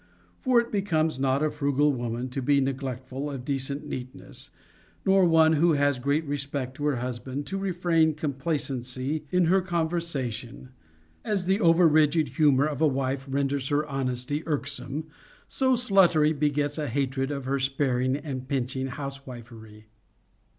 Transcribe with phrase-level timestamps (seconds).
[0.39, 4.49] For it becomes not a frugal woman to be neglectful of decent neatness,
[5.05, 10.49] nor one who has great respect to her husband to refrain complacency in her conversation;
[10.49, 10.63] seeing
[11.23, 15.03] that, as the over rigid humor of a wife renders her honesty irk some,
[15.47, 19.85] so sluttery begets a hatred of her sparing and pinch ing housewifery.